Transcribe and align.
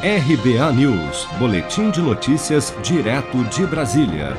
RBA 0.00 0.72
News, 0.74 1.26
Boletim 1.40 1.90
de 1.90 2.00
Notícias, 2.00 2.72
direto 2.84 3.42
de 3.46 3.66
Brasília. 3.66 4.36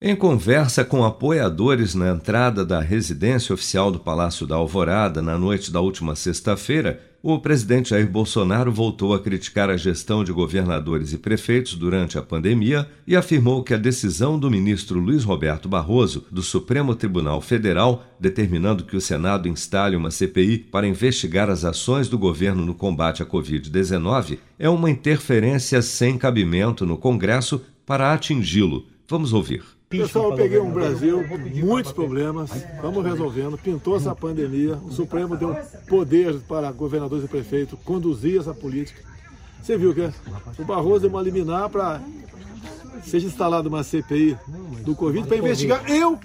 Em 0.00 0.16
conversa 0.16 0.82
com 0.82 1.04
apoiadores 1.04 1.94
na 1.94 2.08
entrada 2.08 2.64
da 2.64 2.80
residência 2.80 3.52
oficial 3.52 3.90
do 3.90 3.98
Palácio 3.98 4.46
da 4.46 4.56
Alvorada 4.56 5.20
na 5.20 5.36
noite 5.36 5.70
da 5.70 5.78
última 5.78 6.16
sexta-feira, 6.16 7.02
o 7.22 7.38
presidente 7.38 7.90
Jair 7.90 8.08
Bolsonaro 8.08 8.70
voltou 8.70 9.12
a 9.12 9.20
criticar 9.20 9.68
a 9.68 9.76
gestão 9.76 10.22
de 10.22 10.32
governadores 10.32 11.12
e 11.12 11.18
prefeitos 11.18 11.74
durante 11.74 12.16
a 12.16 12.22
pandemia 12.22 12.88
e 13.06 13.16
afirmou 13.16 13.64
que 13.64 13.74
a 13.74 13.78
decisão 13.78 14.38
do 14.38 14.50
ministro 14.50 15.00
Luiz 15.00 15.24
Roberto 15.24 15.68
Barroso, 15.68 16.24
do 16.30 16.42
Supremo 16.42 16.94
Tribunal 16.94 17.40
Federal, 17.40 18.04
determinando 18.20 18.84
que 18.84 18.96
o 18.96 19.00
Senado 19.00 19.48
instale 19.48 19.96
uma 19.96 20.12
CPI 20.12 20.58
para 20.58 20.86
investigar 20.86 21.50
as 21.50 21.64
ações 21.64 22.08
do 22.08 22.16
governo 22.16 22.64
no 22.64 22.74
combate 22.74 23.22
à 23.22 23.26
Covid-19, 23.26 24.38
é 24.58 24.68
uma 24.68 24.90
interferência 24.90 25.82
sem 25.82 26.16
cabimento 26.16 26.86
no 26.86 26.96
Congresso 26.96 27.60
para 27.84 28.12
atingi-lo. 28.12 28.86
Vamos 29.08 29.32
ouvir. 29.32 29.77
Pessoal, 29.88 30.30
eu 30.32 30.36
peguei 30.36 30.58
um 30.58 30.70
Brasil 30.70 31.26
com 31.26 31.38
muitos 31.64 31.92
problemas, 31.92 32.54
estamos 32.54 33.02
resolvendo, 33.02 33.56
pintou 33.56 33.96
essa 33.96 34.14
pandemia, 34.14 34.76
o 34.76 34.92
Supremo 34.92 35.34
deu 35.34 35.56
poder 35.88 36.38
para 36.40 36.70
governadores 36.70 37.24
e 37.24 37.28
prefeitos 37.28 37.78
conduzir 37.86 38.38
essa 38.38 38.52
política. 38.52 39.00
Você 39.62 39.78
viu 39.78 39.94
que 39.94 40.10
o 40.60 40.64
Barroso 40.64 41.00
deu 41.00 41.10
uma 41.10 41.22
liminar 41.22 41.70
para 41.70 42.02
seja 43.02 43.26
instalada 43.26 43.68
uma 43.68 43.82
CPI 43.82 44.36
do 44.84 44.94
Covid 44.94 45.26
para 45.26 45.38
investigar. 45.38 45.90
Eu 45.90 46.18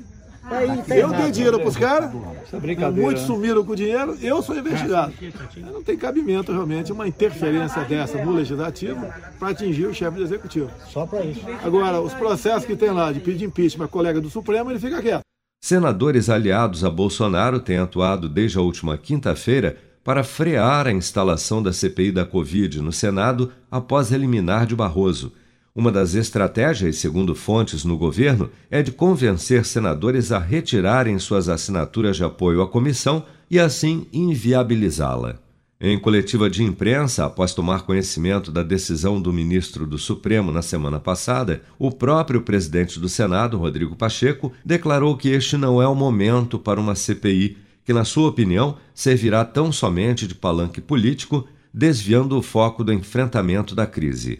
Tá 0.48 0.58
aí, 0.58 0.84
tá 0.84 0.96
eu 0.96 1.10
dei 1.10 1.32
dinheiro 1.32 1.58
para 1.58 1.70
os 1.70 1.78
caras, 1.78 2.12
é 2.52 2.92
muitos 2.92 3.22
né? 3.22 3.28
sumiram 3.28 3.64
com 3.64 3.72
o 3.72 3.76
dinheiro, 3.76 4.18
eu 4.22 4.44
sou 4.44 4.58
investigado. 4.58 5.14
Não 5.58 5.82
tem 5.82 5.98
cabimento 5.98 6.52
realmente 6.52 6.92
uma 6.92 7.08
interferência 7.08 7.84
dessa 7.86 8.24
no 8.24 8.32
legislativo 8.34 9.06
para 9.40 9.50
atingir 9.50 9.86
o 9.86 9.94
chefe 9.94 10.18
do 10.18 10.24
executivo. 10.24 10.70
Só 10.90 11.06
para 11.06 11.24
isso. 11.24 11.42
Agora, 11.64 12.02
os 12.02 12.14
processos 12.14 12.66
que 12.66 12.76
tem 12.76 12.92
lá 12.92 13.12
de 13.12 13.22
pedir 13.22 13.46
impeachment 13.46 13.88
colega 13.88 14.20
do 14.20 14.30
Supremo, 14.30 14.70
ele 14.70 14.80
fica 14.80 15.02
quieto. 15.02 15.22
Senadores 15.64 16.30
aliados 16.30 16.84
a 16.84 16.90
Bolsonaro 16.90 17.58
têm 17.60 17.78
atuado 17.78 18.28
desde 18.28 18.58
a 18.58 18.62
última 18.62 18.98
quinta-feira 18.98 19.78
para 20.04 20.26
frear 20.26 20.88
a 20.88 20.92
instalação 20.92 21.64
da 21.64 21.72
CPI 21.72 22.12
da 22.12 22.26
Covid 22.26 22.82
no 22.82 22.92
Senado 22.92 23.50
após 23.72 24.12
eliminar 24.12 24.66
de 24.66 24.76
Barroso. 24.76 25.32
Uma 25.76 25.92
das 25.92 26.14
estratégias, 26.14 26.98
segundo 26.98 27.34
fontes 27.34 27.84
no 27.84 27.98
governo, 27.98 28.52
é 28.70 28.84
de 28.84 28.92
convencer 28.92 29.66
senadores 29.66 30.32
a 30.32 30.38
retirarem 30.38 31.18
suas 31.18 31.50
assinaturas 31.50 32.16
de 32.16 32.24
apoio 32.24 32.62
à 32.62 32.68
comissão 32.68 33.26
e 33.50 33.60
assim 33.60 34.06
inviabilizá-la. 34.14 35.40
Em 35.82 36.00
coletiva 36.00 36.48
de 36.48 36.64
imprensa, 36.64 37.26
após 37.26 37.56
tomar 37.56 37.88
conhecimento 37.88 38.52
da 38.52 38.62
decisão 38.62 39.20
do 39.20 39.34
ministro 39.34 39.88
do 39.88 39.98
Supremo 39.98 40.52
na 40.52 40.62
semana 40.62 41.00
passada, 41.00 41.64
o 41.80 41.92
próprio 41.92 42.44
presidente 42.44 43.00
do 43.00 43.10
Senado, 43.10 43.58
Rodrigo 43.58 43.96
Pacheco, 43.96 44.54
declarou 44.64 45.18
que 45.18 45.30
este 45.30 45.58
não 45.58 45.82
é 45.82 45.88
o 45.88 45.96
momento 45.96 46.60
para 46.60 46.80
uma 46.80 46.94
CPI, 46.94 47.58
que, 47.84 47.92
na 47.92 48.06
sua 48.06 48.30
opinião, 48.30 48.78
servirá 48.94 49.44
tão 49.44 49.72
somente 49.72 50.28
de 50.28 50.36
palanque 50.36 50.80
político, 50.80 51.48
desviando 51.74 52.38
o 52.38 52.44
foco 52.44 52.84
do 52.84 52.94
enfrentamento 52.94 53.74
da 53.74 53.88
crise. 53.88 54.40